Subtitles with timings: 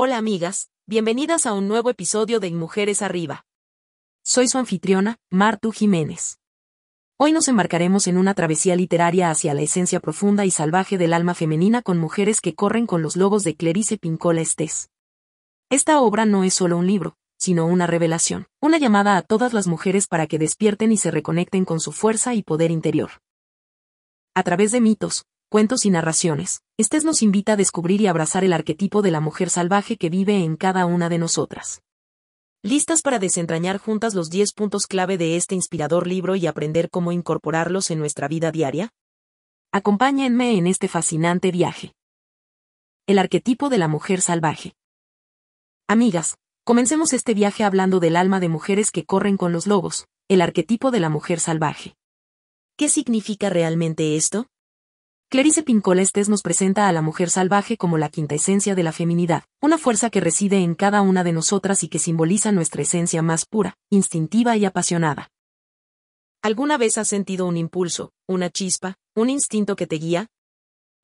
[0.00, 3.44] Hola amigas, bienvenidas a un nuevo episodio de Mujeres Arriba.
[4.22, 6.38] Soy su anfitriona, Martu Jiménez.
[7.16, 11.34] Hoy nos embarcaremos en una travesía literaria hacia la esencia profunda y salvaje del alma
[11.34, 14.88] femenina con mujeres que corren con los lobos de Clarice Pincola Estés.
[15.68, 19.66] Esta obra no es solo un libro, sino una revelación, una llamada a todas las
[19.66, 23.10] mujeres para que despierten y se reconecten con su fuerza y poder interior.
[24.32, 28.52] A través de mitos, cuentos y narraciones, Estés nos invita a descubrir y abrazar el
[28.52, 31.82] arquetipo de la mujer salvaje que vive en cada una de nosotras.
[32.62, 37.10] ¿Listas para desentrañar juntas los 10 puntos clave de este inspirador libro y aprender cómo
[37.10, 38.90] incorporarlos en nuestra vida diaria?
[39.72, 41.94] Acompáñenme en este fascinante viaje.
[43.08, 44.74] El arquetipo de la mujer salvaje.
[45.88, 50.42] Amigas, comencemos este viaje hablando del alma de mujeres que corren con los lobos, el
[50.42, 51.96] arquetipo de la mujer salvaje.
[52.76, 54.46] ¿Qué significa realmente esto?
[55.30, 58.92] Clarice Pincola Estés nos presenta a la mujer salvaje como la quinta esencia de la
[58.92, 63.20] feminidad, una fuerza que reside en cada una de nosotras y que simboliza nuestra esencia
[63.20, 65.28] más pura, instintiva y apasionada.
[66.40, 70.28] ¿Alguna vez has sentido un impulso, una chispa, un instinto que te guía?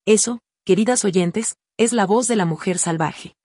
[0.06, 3.36] Eso, queridas oyentes, es la voz de la mujer salvaje.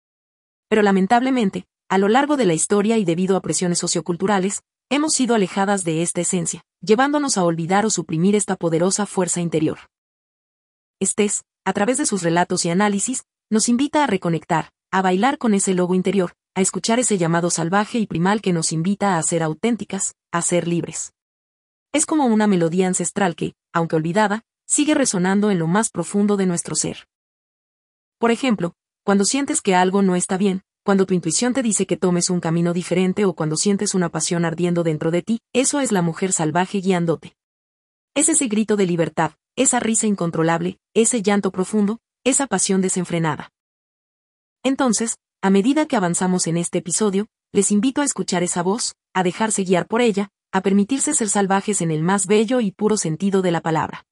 [0.70, 5.36] Pero lamentablemente, a lo largo de la historia y debido a presiones socioculturales, hemos sido
[5.36, 9.80] alejadas de esta esencia, llevándonos a olvidar o suprimir esta poderosa fuerza interior.
[11.02, 15.54] Estés, a través de sus relatos y análisis, nos invita a reconectar, a bailar con
[15.54, 19.42] ese lobo interior, a escuchar ese llamado salvaje y primal que nos invita a ser
[19.42, 21.14] auténticas, a ser libres.
[21.94, 26.46] Es como una melodía ancestral que, aunque olvidada, sigue resonando en lo más profundo de
[26.46, 27.08] nuestro ser.
[28.18, 28.74] Por ejemplo,
[29.06, 32.42] cuando sientes que algo no está bien, cuando tu intuición te dice que tomes un
[32.42, 36.34] camino diferente o cuando sientes una pasión ardiendo dentro de ti, eso es la mujer
[36.34, 37.36] salvaje guiándote.
[38.16, 43.52] Es ese grito de libertad, esa risa incontrolable, ese llanto profundo, esa pasión desenfrenada.
[44.64, 49.24] Entonces, a medida que avanzamos en este episodio, les invito a escuchar esa voz, a
[49.24, 53.42] dejarse guiar por ella, a permitirse ser salvajes en el más bello y puro sentido
[53.42, 54.06] de la palabra.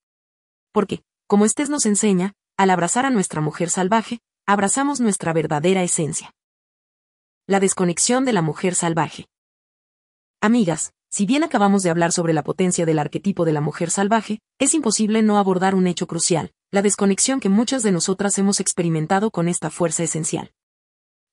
[0.72, 6.34] Porque, como Estés nos enseña, al abrazar a nuestra mujer salvaje, abrazamos nuestra verdadera esencia.
[7.48, 9.28] La desconexión de la mujer salvaje.
[10.42, 14.40] Amigas, si bien acabamos de hablar sobre la potencia del arquetipo de la mujer salvaje,
[14.60, 19.32] es imposible no abordar un hecho crucial, la desconexión que muchas de nosotras hemos experimentado
[19.32, 20.52] con esta fuerza esencial.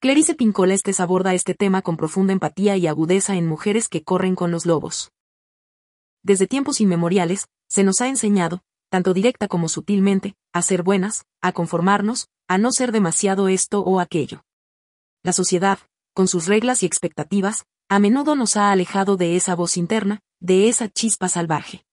[0.00, 4.50] Clarice Pincolestes aborda este tema con profunda empatía y agudeza en mujeres que corren con
[4.50, 5.10] los lobos.
[6.22, 11.52] Desde tiempos inmemoriales, se nos ha enseñado, tanto directa como sutilmente, a ser buenas, a
[11.52, 14.44] conformarnos, a no ser demasiado esto o aquello.
[15.22, 15.78] La sociedad,
[16.12, 20.68] con sus reglas y expectativas, a menudo nos ha alejado de esa voz interna, de
[20.68, 21.84] esa chispa salvaje.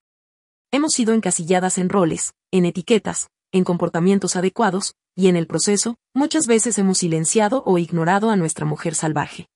[0.71, 6.47] Hemos sido encasilladas en roles, en etiquetas, en comportamientos adecuados, y en el proceso, muchas
[6.47, 9.47] veces hemos silenciado o ignorado a nuestra mujer salvaje.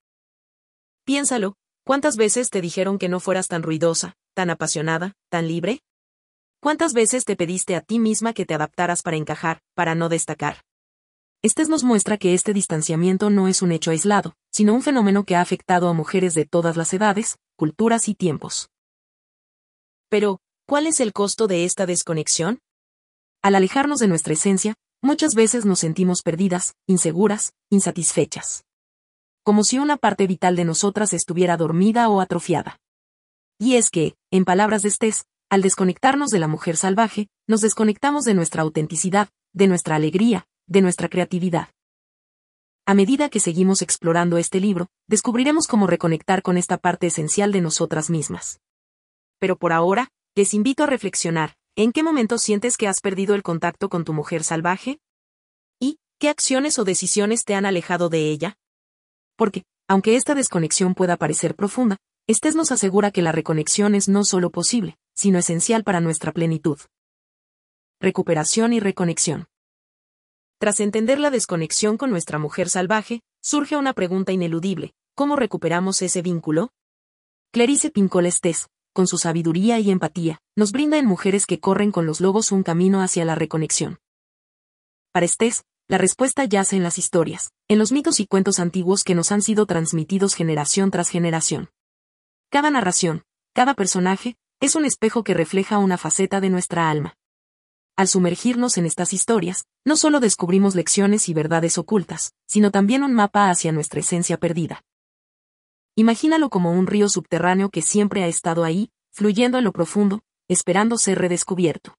[1.06, 5.82] Piénsalo, ¿cuántas veces te dijeron que no fueras tan ruidosa, tan apasionada, tan libre?
[6.62, 10.64] ¿Cuántas veces te pediste a ti misma que te adaptaras para encajar, para no destacar?
[11.44, 15.36] Estes nos muestra que este distanciamiento no es un hecho aislado, sino un fenómeno que
[15.36, 18.70] ha afectado a mujeres de todas las edades, culturas y tiempos.
[20.10, 22.60] Pero, ¿cuál es el costo de esta desconexión?
[23.46, 24.74] Al alejarnos de nuestra esencia,
[25.04, 28.66] muchas veces nos sentimos perdidas, inseguras, insatisfechas.
[29.44, 32.80] Como si una parte vital de nosotras estuviera dormida o atrofiada.
[33.60, 38.24] Y es que, en palabras de Estés, al desconectarnos de la mujer salvaje, nos desconectamos
[38.24, 41.68] de nuestra autenticidad, de nuestra alegría, de nuestra creatividad.
[42.88, 47.62] A medida que seguimos explorando este libro, descubriremos cómo reconectar con esta parte esencial de
[47.62, 48.60] nosotras mismas.
[49.38, 53.44] Pero por ahora, les invito a reflexionar, ¿en qué momento sientes que has perdido el
[53.44, 55.00] contacto con tu mujer salvaje?
[55.80, 58.58] ¿Y qué acciones o decisiones te han alejado de ella?
[59.36, 61.98] Porque, aunque esta desconexión pueda parecer profunda,
[62.28, 66.80] Estés nos asegura que la reconexión es no solo posible, sino esencial para nuestra plenitud.
[68.00, 69.46] Recuperación y reconexión.
[70.58, 76.24] Tras entender la desconexión con nuestra mujer salvaje, surge una pregunta ineludible, ¿cómo recuperamos ese
[76.24, 76.72] vínculo?
[77.52, 82.06] Clarice Pincol Estés, con su sabiduría y empatía, nos brinda en Mujeres que corren con
[82.06, 84.00] los lobos un camino hacia la reconexión.
[85.12, 89.14] Para Estés, la respuesta yace en las historias, en los mitos y cuentos antiguos que
[89.14, 91.70] nos han sido transmitidos generación tras generación.
[92.50, 97.18] Cada narración, cada personaje, es un espejo que refleja una faceta de nuestra alma.
[97.98, 103.14] Al sumergirnos en estas historias, no solo descubrimos lecciones y verdades ocultas, sino también un
[103.14, 104.84] mapa hacia nuestra esencia perdida.
[105.96, 110.98] Imagínalo como un río subterráneo que siempre ha estado ahí, fluyendo en lo profundo, esperando
[110.98, 111.98] ser redescubierto.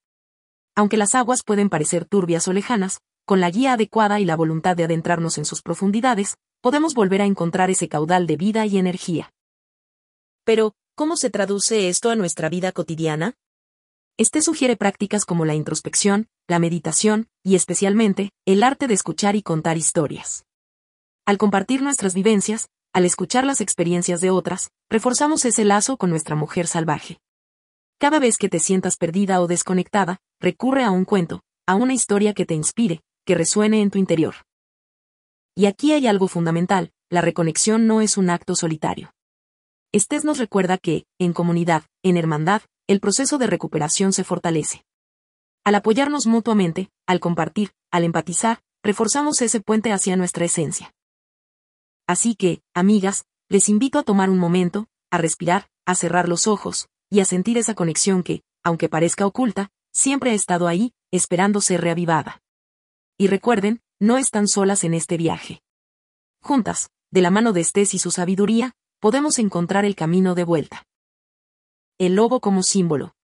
[0.74, 4.76] Aunque las aguas pueden parecer turbias o lejanas, con la guía adecuada y la voluntad
[4.76, 9.32] de adentrarnos en sus profundidades, podemos volver a encontrar ese caudal de vida y energía.
[10.44, 13.34] Pero, ¿cómo se traduce esto a nuestra vida cotidiana?
[14.18, 19.42] Este sugiere prácticas como la introspección, la meditación, y especialmente, el arte de escuchar y
[19.42, 20.44] contar historias.
[21.24, 26.36] Al compartir nuestras vivencias, al escuchar las experiencias de otras, reforzamos ese lazo con nuestra
[26.36, 27.18] mujer salvaje.
[27.98, 32.34] Cada vez que te sientas perdida o desconectada, recurre a un cuento, a una historia
[32.34, 34.34] que te inspire, que resuene en tu interior.
[35.54, 39.12] Y aquí hay algo fundamental, la reconexión no es un acto solitario.
[39.92, 44.84] Estés nos recuerda que, en comunidad, en hermandad, el proceso de recuperación se fortalece.
[45.64, 50.92] Al apoyarnos mutuamente, al compartir, al empatizar, reforzamos ese puente hacia nuestra esencia.
[52.06, 56.88] Así que, amigas, les invito a tomar un momento, a respirar, a cerrar los ojos,
[57.10, 61.80] y a sentir esa conexión que, aunque parezca oculta, siempre ha estado ahí, esperando ser
[61.80, 62.42] reavivada.
[63.18, 65.62] Y recuerden, no están solas en este viaje.
[66.42, 70.84] Juntas, de la mano de Estés y su sabiduría, podemos encontrar el camino de vuelta.
[71.98, 73.14] El lobo como símbolo.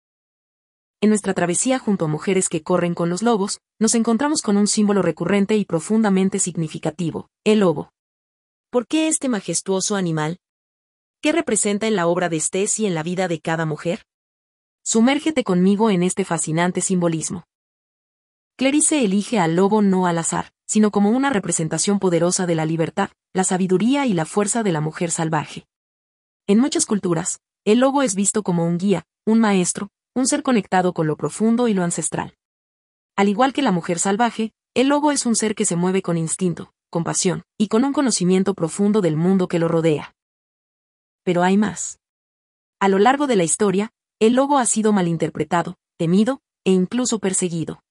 [1.00, 4.66] En nuestra travesía junto a mujeres que corren con los lobos, nos encontramos con un
[4.66, 7.92] símbolo recurrente y profundamente significativo, el lobo.
[8.72, 10.38] ¿Por qué este majestuoso animal?
[11.20, 14.06] ¿Qué representa en la obra de Estés y en la vida de cada mujer?
[14.82, 17.44] Sumérgete conmigo en este fascinante simbolismo.
[18.56, 23.10] Clarice elige al lobo no al azar, sino como una representación poderosa de la libertad,
[23.34, 25.66] la sabiduría y la fuerza de la mujer salvaje.
[26.46, 30.94] En muchas culturas, el lobo es visto como un guía, un maestro, un ser conectado
[30.94, 32.38] con lo profundo y lo ancestral.
[33.16, 36.16] Al igual que la mujer salvaje, el lobo es un ser que se mueve con
[36.16, 40.14] instinto, compasión, y con un conocimiento profundo del mundo que lo rodea.
[41.24, 41.98] Pero hay más.
[42.78, 43.90] A lo largo de la historia,
[44.20, 47.82] el lobo ha sido malinterpretado, temido, e incluso perseguido.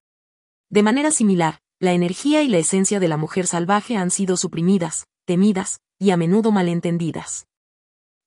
[0.69, 5.07] De manera similar, la energía y la esencia de la mujer salvaje han sido suprimidas,
[5.25, 7.47] temidas, y a menudo malentendidas.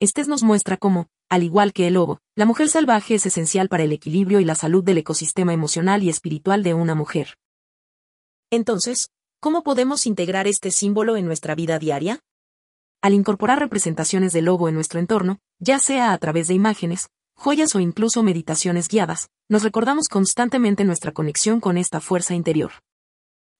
[0.01, 3.85] Estes nos muestra cómo, al igual que el lobo, la mujer salvaje es esencial para
[3.85, 7.39] el equilibrio y la salud del ecosistema emocional y espiritual de una mujer.
[8.51, 9.11] Entonces,
[9.45, 12.19] ¿cómo podemos integrar este símbolo en nuestra vida diaria?
[13.03, 17.75] Al incorporar representaciones del lobo en nuestro entorno, ya sea a través de imágenes, joyas
[17.75, 22.73] o incluso meditaciones guiadas, nos recordamos constantemente nuestra conexión con esta fuerza interior.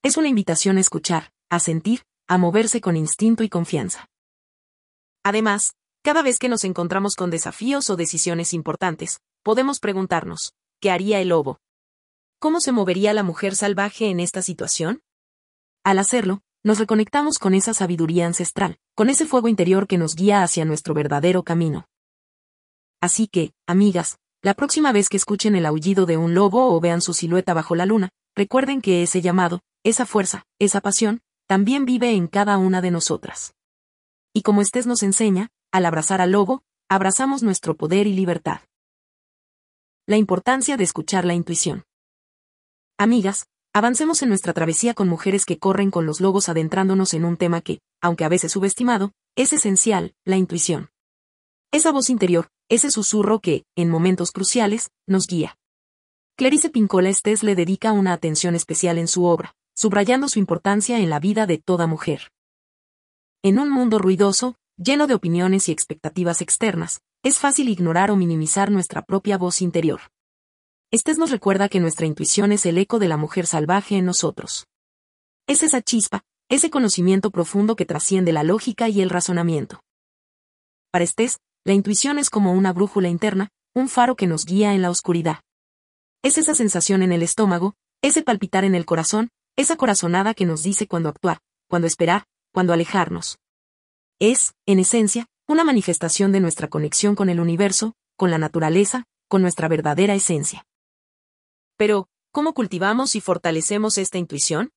[0.03, 4.07] Es una invitación a escuchar, a sentir, a moverse con instinto y confianza.
[5.23, 11.21] Además, cada vez que nos encontramos con desafíos o decisiones importantes, podemos preguntarnos, ¿qué haría
[11.21, 11.59] el lobo?
[12.39, 15.03] ¿Cómo se movería la mujer salvaje en esta situación?
[15.85, 20.43] Al hacerlo, nos reconectamos con esa sabiduría ancestral, con ese fuego interior que nos guía
[20.43, 21.85] hacia nuestro verdadero camino.
[23.03, 27.03] Así que, amigas, la próxima vez que escuchen el aullido de un lobo o vean
[27.03, 32.13] su silueta bajo la luna, recuerden que ese llamado, esa fuerza, esa pasión, también vive
[32.13, 33.55] en cada una de nosotras.
[34.33, 38.61] Y como Estés nos enseña, al abrazar al lobo, abrazamos nuestro poder y libertad.
[40.07, 41.85] La importancia de escuchar la intuición.
[42.97, 47.37] Amigas, avancemos en nuestra travesía con mujeres que corren con los lobos adentrándonos en un
[47.37, 50.91] tema que, aunque a veces subestimado, es esencial, la intuición.
[51.73, 55.59] Esa voz interior, ese susurro que, en momentos cruciales, nos guía.
[56.37, 61.11] Clarice Pincola Estés le dedica una atención especial en su obra, subrayando su importancia en
[61.11, 62.31] la vida de toda mujer.
[63.43, 68.71] En un mundo ruidoso, lleno de opiniones y expectativas externas, es fácil ignorar o minimizar
[68.71, 70.01] nuestra propia voz interior.
[70.95, 74.69] Estés nos recuerda que nuestra intuición es el eco de la mujer salvaje en nosotros.
[75.49, 79.81] Es esa chispa, ese conocimiento profundo que trasciende la lógica y el razonamiento.
[80.93, 84.83] Para Estés, la intuición es como una brújula interna, un faro que nos guía en
[84.83, 85.41] la oscuridad.
[86.23, 90.63] Es esa sensación en el estómago, ese palpitar en el corazón, esa corazonada que nos
[90.63, 92.23] dice cuándo actuar, cuándo esperar,
[92.53, 93.39] cuándo alejarnos.
[94.21, 99.43] Es, en esencia, una manifestación de nuestra conexión con el universo, con la naturaleza, con
[99.43, 100.65] nuestra verdadera esencia.
[101.77, 104.71] Pero, ¿cómo cultivamos y fortalecemos esta intuición?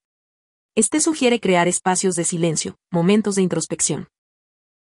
[0.75, 4.07] Este sugiere crear espacios de silencio, momentos de introspección.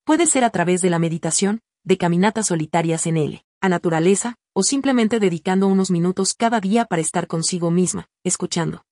[0.04, 4.62] Puede ser a través de la meditación, de caminatas solitarias en él, a naturaleza, o
[4.62, 8.84] simplemente dedicando unos minutos cada día para estar consigo misma, escuchando.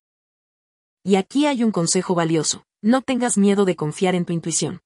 [1.04, 4.80] Y aquí hay un consejo valioso, no tengas miedo de confiar en tu intuición.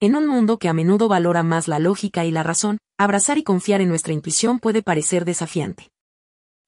[0.00, 3.42] En un mundo que a menudo valora más la lógica y la razón, abrazar y
[3.42, 5.90] confiar en nuestra intuición puede parecer desafiante.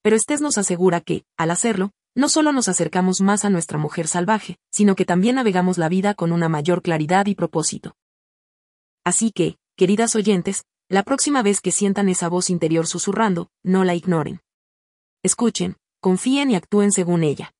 [0.02, 4.06] Pero Estés nos asegura que, al hacerlo, no solo nos acercamos más a nuestra mujer
[4.06, 7.94] salvaje, sino que también navegamos la vida con una mayor claridad y propósito.
[9.04, 13.94] Así que, queridas oyentes, la próxima vez que sientan esa voz interior susurrando, no la
[13.94, 14.40] ignoren.
[15.22, 17.52] Escuchen, confíen y actúen según ella.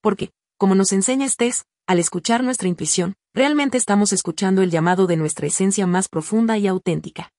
[0.00, 5.16] Porque, como nos enseña Estés, al escuchar nuestra intuición, realmente estamos escuchando el llamado de
[5.16, 7.32] nuestra esencia más profunda y auténtica.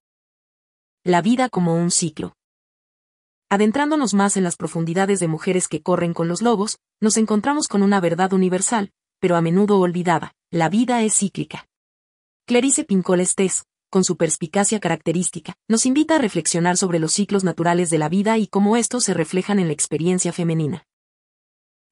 [1.05, 2.35] La vida como un ciclo.
[3.53, 7.83] Adentrándonos más en las profundidades de mujeres que corren con los lobos, nos encontramos con
[7.83, 11.67] una verdad universal, pero a menudo olvidada, la vida es cíclica.
[12.47, 17.91] Clarice Pincol Estés, con su perspicacia característica, nos invita a reflexionar sobre los ciclos naturales
[17.91, 20.87] de la vida y cómo estos se reflejan en la experiencia femenina.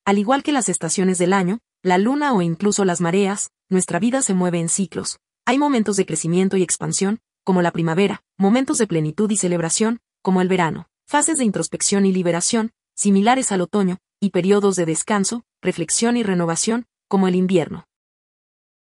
[0.04, 4.24] Al igual que las estaciones del año, la luna o incluso las mareas, nuestra vida
[4.24, 5.20] se mueve en ciclos.
[5.46, 10.42] Hay momentos de crecimiento y expansión, como la primavera, momentos de plenitud y celebración, como
[10.42, 16.16] el verano, fases de introspección y liberación, similares al otoño, y periodos de descanso, reflexión
[16.16, 17.86] y renovación, como el invierno.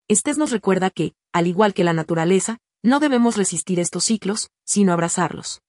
[0.08, 4.94] Estés nos recuerda que, al igual que la naturaleza, no debemos resistir estos ciclos, sino
[4.94, 5.64] abrazarlos.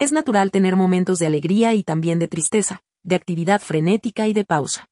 [0.00, 4.44] Es natural tener momentos de alegría y también de tristeza, de actividad frenética y de
[4.44, 4.88] pausa.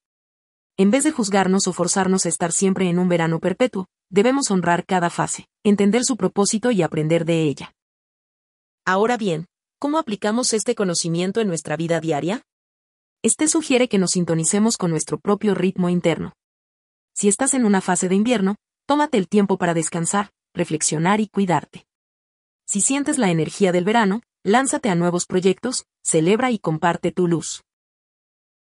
[0.77, 4.87] En vez de juzgarnos o forzarnos a estar siempre en un verano perpetuo, debemos honrar
[4.87, 7.75] cada fase, entender su propósito y aprender de ella.
[8.85, 9.47] Ahora bien,
[9.79, 12.43] ¿cómo aplicamos este conocimiento en nuestra vida diaria?
[13.23, 16.33] Este sugiere que nos sintonicemos con nuestro propio ritmo interno.
[17.15, 18.57] Si estás en una fase de invierno,
[18.87, 21.87] tómate el tiempo para descansar, reflexionar y cuidarte.
[22.67, 27.63] Si sientes la energía del verano, lánzate a nuevos proyectos, celebra y comparte tu luz.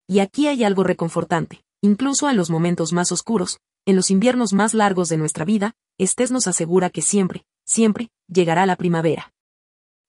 [0.08, 4.74] Y aquí hay algo reconfortante, incluso en los momentos más oscuros, en los inviernos más
[4.74, 9.34] largos de nuestra vida, Estés nos asegura que siempre, siempre, llegará la primavera.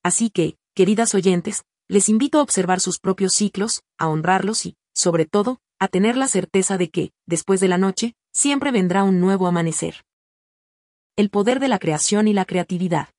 [0.03, 5.25] Así que, queridas oyentes, les invito a observar sus propios ciclos, a honrarlos y, sobre
[5.25, 9.45] todo, a tener la certeza de que, después de la noche, siempre vendrá un nuevo
[9.45, 10.05] amanecer
[11.17, 13.09] el poder de la creación y la creatividad.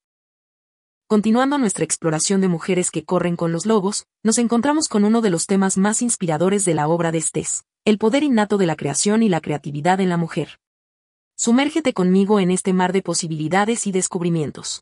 [1.05, 5.29] Continuando nuestra exploración de mujeres que corren con los lobos, nos encontramos con uno de
[5.29, 9.21] los temas más inspiradores de la obra de Estés, el poder innato de la creación
[9.21, 10.59] y la creatividad en la mujer.
[11.37, 14.81] Sumérgete conmigo en este mar de posibilidades y descubrimientos.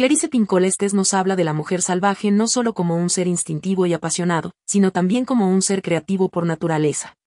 [0.00, 3.92] Clarice Pincolestes nos habla de la mujer salvaje no solo como un ser instintivo y
[3.92, 7.18] apasionado, sino también como un ser creativo por naturaleza.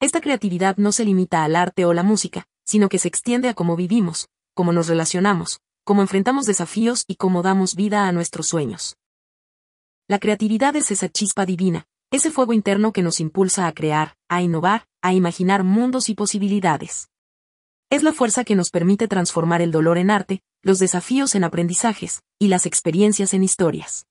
[0.00, 3.54] Esta creatividad no se limita al arte o la música, sino que se extiende a
[3.54, 8.98] cómo vivimos, cómo nos relacionamos, cómo enfrentamos desafíos y cómo damos vida a nuestros sueños.
[10.06, 14.42] La creatividad es esa chispa divina, ese fuego interno que nos impulsa a crear, a
[14.42, 17.08] innovar, a imaginar mundos y posibilidades.
[17.88, 22.22] Es la fuerza que nos permite transformar el dolor en arte, los desafíos en aprendizajes,
[22.38, 24.06] y las experiencias en historias.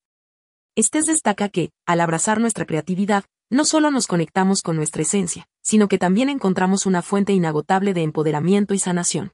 [0.75, 5.88] Estés destaca que, al abrazar nuestra creatividad, no solo nos conectamos con nuestra esencia, sino
[5.88, 9.31] que también encontramos una fuente inagotable de empoderamiento y sanación.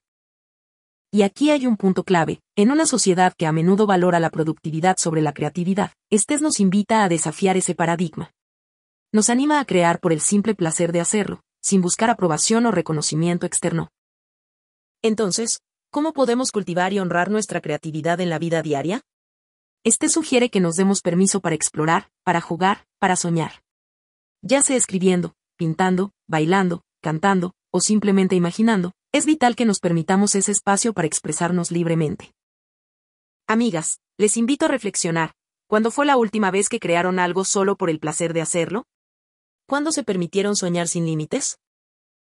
[1.12, 4.98] Y aquí hay un punto clave, en una sociedad que a menudo valora la productividad
[4.98, 8.32] sobre la creatividad, Estés nos invita a desafiar ese paradigma.
[9.12, 13.46] Nos anima a crear por el simple placer de hacerlo, sin buscar aprobación o reconocimiento
[13.46, 13.90] externo.
[15.02, 19.02] Entonces, ¿cómo podemos cultivar y honrar nuestra creatividad en la vida diaria?
[19.84, 23.64] Este sugiere que nos demos permiso para explorar, para jugar, para soñar.
[24.42, 30.52] Ya sea escribiendo, pintando, bailando, cantando, o simplemente imaginando, es vital que nos permitamos ese
[30.52, 32.34] espacio para expresarnos libremente.
[33.48, 35.34] Amigas, les invito a reflexionar.
[35.68, 38.86] ¿Cuándo fue la última vez que crearon algo solo por el placer de hacerlo?
[39.68, 41.60] ¿Cuándo se permitieron soñar sin límites?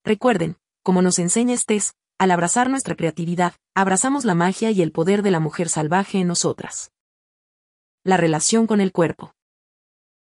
[0.03, 5.21] Recuerden, como nos enseña Estés, al abrazar nuestra creatividad, abrazamos la magia y el poder
[5.21, 6.91] de la mujer salvaje en nosotras.
[8.03, 9.33] La relación con el cuerpo.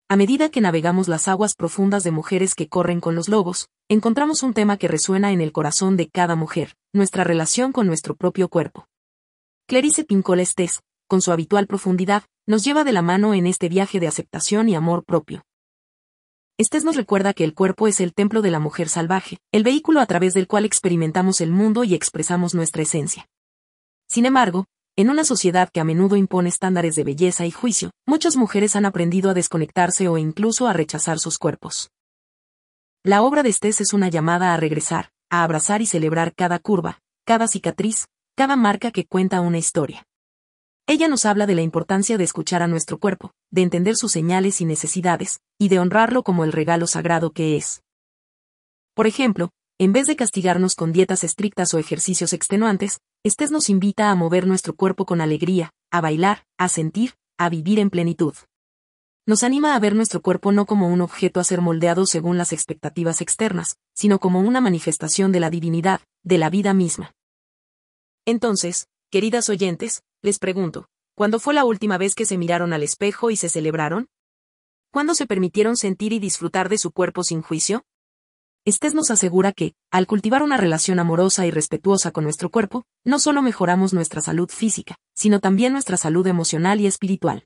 [0.07, 4.43] A medida que navegamos las aguas profundas de mujeres que corren con los lobos, encontramos
[4.43, 8.49] un tema que resuena en el corazón de cada mujer, nuestra relación con nuestro propio
[8.49, 8.87] cuerpo.
[9.67, 13.99] Clarice Pincol Estés, con su habitual profundidad, nos lleva de la mano en este viaje
[13.99, 15.43] de aceptación y amor propio.
[16.61, 19.99] Estés nos recuerda que el cuerpo es el templo de la mujer salvaje, el vehículo
[19.99, 23.27] a través del cual experimentamos el mundo y expresamos nuestra esencia.
[24.07, 28.37] Sin embargo, en una sociedad que a menudo impone estándares de belleza y juicio, muchas
[28.37, 31.89] mujeres han aprendido a desconectarse o incluso a rechazar sus cuerpos.
[33.03, 36.99] La obra de Estés es una llamada a regresar, a abrazar y celebrar cada curva,
[37.25, 38.05] cada cicatriz,
[38.37, 40.05] cada marca que cuenta una historia.
[40.85, 44.61] Ella nos habla de la importancia de escuchar a nuestro cuerpo, de entender sus señales
[44.61, 47.83] y necesidades, y de honrarlo como el regalo sagrado que es.
[48.95, 54.09] Por ejemplo, en vez de castigarnos con dietas estrictas o ejercicios extenuantes, Estés nos invita
[54.09, 58.33] a mover nuestro cuerpo con alegría, a bailar, a sentir, a vivir en plenitud.
[59.27, 62.51] Nos anima a ver nuestro cuerpo no como un objeto a ser moldeado según las
[62.51, 67.13] expectativas externas, sino como una manifestación de la divinidad, de la vida misma.
[68.25, 70.87] Entonces, queridas oyentes, les pregunto,
[71.21, 74.09] ¿cuándo fue la última vez que se miraron al espejo y se celebraron?
[74.91, 77.85] ¿Cuándo se permitieron sentir y disfrutar de su cuerpo sin juicio?
[78.65, 83.19] Estés nos asegura que, al cultivar una relación amorosa y respetuosa con nuestro cuerpo, no
[83.19, 87.45] solo mejoramos nuestra salud física, sino también nuestra salud emocional y espiritual.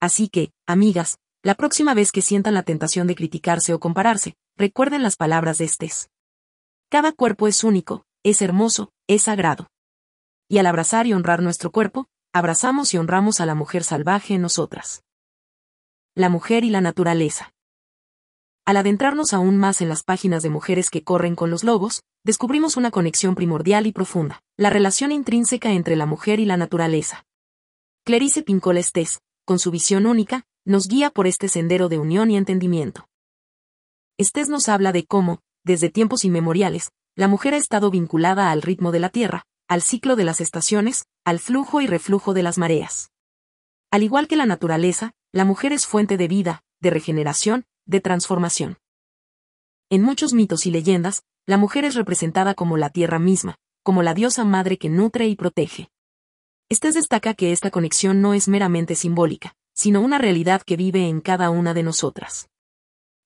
[0.00, 5.02] Así que, amigas, la próxima vez que sientan la tentación de criticarse o compararse, recuerden
[5.02, 6.08] las palabras de Estés.
[6.88, 9.68] Cada cuerpo es único, es hermoso, es sagrado.
[10.48, 14.42] Y al abrazar y honrar nuestro cuerpo, abrazamos y honramos a la mujer salvaje en
[14.42, 15.04] nosotras.
[16.16, 17.54] La mujer y la naturaleza.
[18.64, 22.76] Al adentrarnos aún más en las páginas de mujeres que corren con los lobos, descubrimos
[22.76, 27.24] una conexión primordial y profunda, la relación intrínseca entre la mujer y la naturaleza.
[28.04, 32.36] Clarice Pincola Estés, con su visión única, nos guía por este sendero de unión y
[32.36, 33.06] entendimiento.
[34.18, 38.90] Estés nos habla de cómo, desde tiempos inmemoriales, la mujer ha estado vinculada al ritmo
[38.90, 43.10] de la tierra, al ciclo de las estaciones, al flujo y reflujo de las mareas.
[43.90, 48.78] Al igual que la naturaleza, la mujer es fuente de vida, de regeneración, de transformación.
[49.90, 54.14] En muchos mitos y leyendas, la mujer es representada como la tierra misma, como la
[54.14, 55.90] diosa madre que nutre y protege.
[56.68, 61.20] Estés destaca que esta conexión no es meramente simbólica, sino una realidad que vive en
[61.20, 62.48] cada una de nosotras.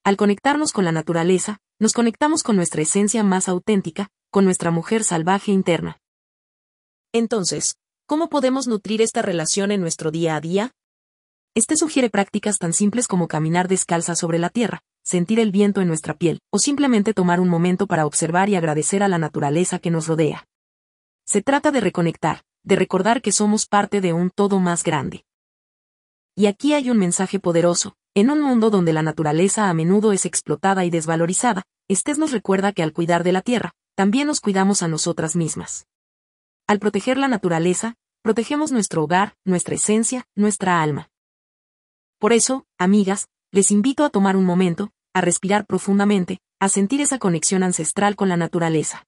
[0.05, 5.05] Al conectarnos con la naturaleza, nos conectamos con nuestra esencia más auténtica, con nuestra mujer
[5.05, 6.01] salvaje interna.
[7.13, 7.77] Entonces,
[8.09, 10.73] ¿cómo podemos nutrir esta relación en nuestro día a día?
[11.55, 15.89] Este sugiere prácticas tan simples como caminar descalza sobre la tierra, sentir el viento en
[15.89, 19.91] nuestra piel, o simplemente tomar un momento para observar y agradecer a la naturaleza que
[19.91, 20.47] nos rodea.
[21.27, 25.27] Se trata de reconectar, de recordar que somos parte de un todo más grande.
[26.35, 30.25] Y aquí hay un mensaje poderoso, en un mundo donde la naturaleza a menudo es
[30.25, 34.83] explotada y desvalorizada, Estés nos recuerda que al cuidar de la tierra, también nos cuidamos
[34.83, 35.87] a nosotras mismas.
[36.69, 41.09] Al proteger la naturaleza, protegemos nuestro hogar, nuestra esencia, nuestra alma.
[42.19, 47.19] Por eso, amigas, les invito a tomar un momento, a respirar profundamente, a sentir esa
[47.19, 49.07] conexión ancestral con la naturaleza.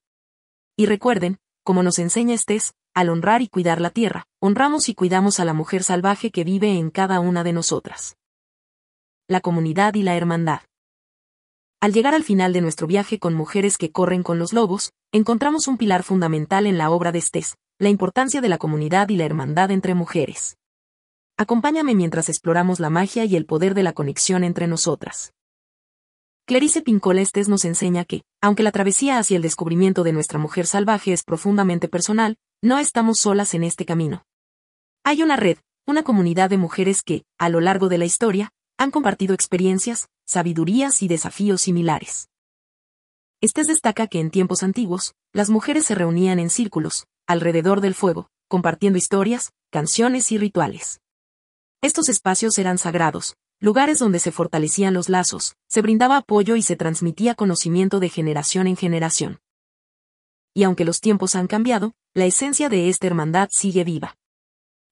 [0.75, 5.39] Y recuerden, como nos enseña Estés, al honrar y cuidar la tierra, honramos y cuidamos
[5.39, 8.17] a la mujer salvaje que vive en cada una de nosotras.
[9.27, 10.61] La comunidad y la hermandad.
[11.81, 15.67] Al llegar al final de nuestro viaje con mujeres que corren con los lobos, encontramos
[15.67, 19.25] un pilar fundamental en la obra de Estés, la importancia de la comunidad y la
[19.25, 20.57] hermandad entre mujeres.
[21.37, 25.33] Acompáñame mientras exploramos la magia y el poder de la conexión entre nosotras.
[26.45, 31.13] Clarice Pincolestes nos enseña que, aunque la travesía hacia el descubrimiento de nuestra mujer salvaje
[31.13, 34.23] es profundamente personal, no estamos solas en este camino.
[35.03, 38.91] Hay una red, una comunidad de mujeres que, a lo largo de la historia, han
[38.91, 42.29] compartido experiencias, sabidurías y desafíos similares.
[43.41, 48.29] Estes destaca que en tiempos antiguos, las mujeres se reunían en círculos, alrededor del fuego,
[48.47, 51.01] compartiendo historias, canciones y rituales.
[51.81, 56.75] Estos espacios eran sagrados, lugares donde se fortalecían los lazos, se brindaba apoyo y se
[56.75, 59.39] transmitía conocimiento de generación en generación.
[60.53, 64.17] Y aunque los tiempos han cambiado, la esencia de esta hermandad sigue viva.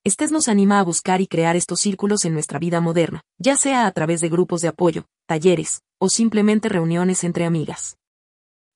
[0.04, 3.86] Estés nos anima a buscar y crear estos círculos en nuestra vida moderna, ya sea
[3.86, 7.98] a través de grupos de apoyo, talleres, o simplemente reuniones entre amigas.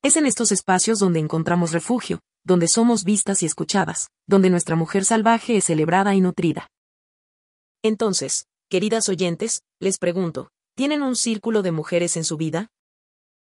[0.04, 5.04] Es en estos espacios donde encontramos refugio, donde somos vistas y escuchadas, donde nuestra mujer
[5.04, 6.68] salvaje es celebrada y nutrida.
[7.82, 12.68] Entonces, queridas oyentes, les pregunto, ¿tienen un círculo de mujeres en su vida?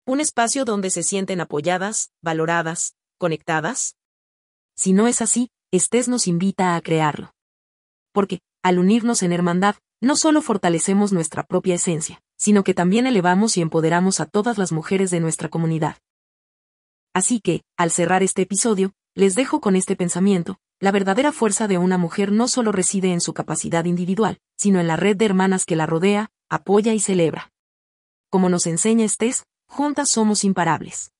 [0.06, 3.94] ¿Un espacio donde se sienten apoyadas, valoradas, conectadas?
[4.74, 7.32] Si no es así, Estés nos invita a crearlo.
[8.12, 13.56] Porque, al unirnos en hermandad, no solo fortalecemos nuestra propia esencia, sino que también elevamos
[13.56, 15.98] y empoderamos a todas las mujeres de nuestra comunidad.
[17.14, 21.78] Así que, al cerrar este episodio, les dejo con este pensamiento, la verdadera fuerza de
[21.78, 25.64] una mujer no solo reside en su capacidad individual, sino en la red de hermanas
[25.64, 27.52] que la rodea, apoya y celebra.
[28.28, 31.12] Como nos enseña Estés, juntas somos imparables.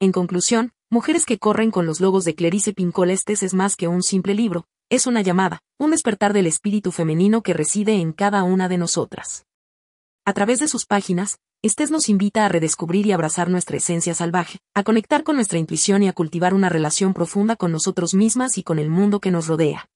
[0.00, 3.88] En conclusión, Mujeres que corren con los logos de Clarice Pincol Estés es más que
[3.88, 8.42] un simple libro, es una llamada, un despertar del espíritu femenino que reside en cada
[8.42, 9.44] una de nosotras.
[10.28, 14.58] A través de sus páginas, Estés nos invita a redescubrir y abrazar nuestra esencia salvaje,
[14.74, 18.62] a conectar con nuestra intuición y a cultivar una relación profunda con nosotros mismas y
[18.62, 19.88] con el mundo que nos rodea.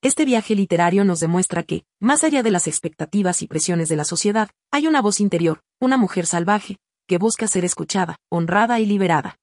[0.00, 4.06] Este viaje literario nos demuestra que, más allá de las expectativas y presiones de la
[4.06, 9.36] sociedad, hay una voz interior, una mujer salvaje, que busca ser escuchada, honrada y liberada.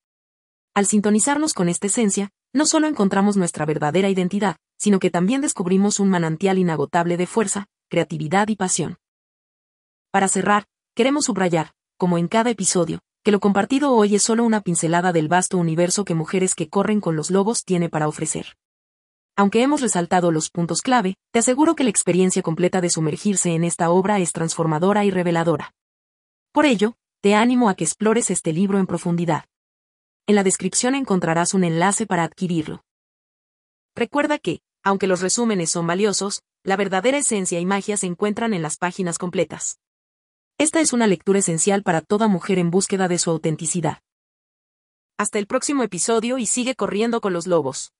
[0.73, 5.99] Al sintonizarnos con esta esencia, no solo encontramos nuestra verdadera identidad, sino que también descubrimos
[5.99, 8.97] un manantial inagotable de fuerza, creatividad y pasión.
[10.15, 10.63] Para cerrar,
[10.95, 15.27] Queremos subrayar, como en cada episodio, que lo compartido hoy es solo una pincelada del
[15.27, 18.55] vasto universo que Mujeres que corren con los lobos tiene para ofrecer.
[19.35, 23.65] Aunque hemos resaltado los puntos clave, te aseguro que la experiencia completa de sumergirse en
[23.65, 25.73] esta obra es transformadora y reveladora.
[26.53, 29.43] Por ello, te animo a que explores este libro en profundidad.
[30.27, 32.85] En la descripción encontrarás un enlace para adquirirlo.
[33.97, 38.61] Recuerda que, aunque los resúmenes son valiosos, la verdadera esencia y magia se encuentran en
[38.61, 39.77] las páginas completas.
[40.57, 43.99] Esta es una lectura esencial para toda mujer en búsqueda de su autenticidad.
[45.17, 47.91] Hasta el próximo episodio y sigue corriendo con los lobos.